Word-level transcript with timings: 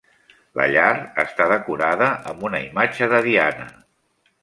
La 0.59 0.65
llar 0.75 0.93
està 1.25 1.47
decorada 1.53 2.09
amb 2.33 2.49
una 2.51 2.65
imatge 2.71 3.15
de 3.15 3.25
Diana. 3.31 3.73